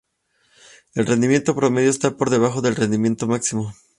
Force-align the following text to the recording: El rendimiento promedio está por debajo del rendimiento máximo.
El 0.95 1.05
rendimiento 1.05 1.53
promedio 1.55 1.91
está 1.91 2.17
por 2.17 2.31
debajo 2.31 2.61
del 2.61 2.75
rendimiento 2.75 3.27
máximo. 3.27 3.75